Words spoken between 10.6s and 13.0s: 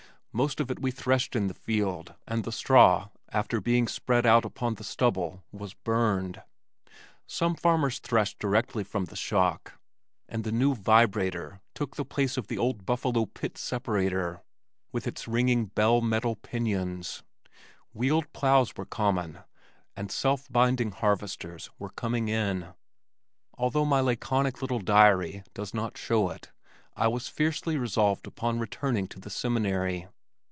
"Vibrator" took the place of the old